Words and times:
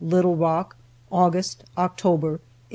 LITTLE 0.03 0.35
ROCK. 0.35 0.75
AUGUST 1.11 1.63
OCTOBER, 1.77 2.41
1863. 2.41 2.47